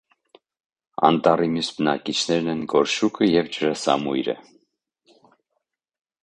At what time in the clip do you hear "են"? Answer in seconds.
2.55-2.63